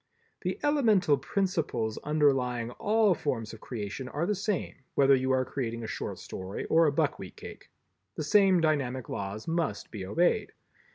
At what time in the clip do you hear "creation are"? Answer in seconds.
3.61-4.25